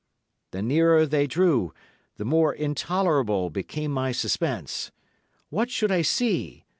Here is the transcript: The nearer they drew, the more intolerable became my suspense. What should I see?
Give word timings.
The 0.49 0.63
nearer 0.63 1.05
they 1.05 1.27
drew, 1.27 1.75
the 2.17 2.25
more 2.25 2.55
intolerable 2.55 3.51
became 3.51 3.91
my 3.91 4.11
suspense. 4.11 4.91
What 5.51 5.69
should 5.69 5.91
I 5.91 6.01
see? 6.01 6.65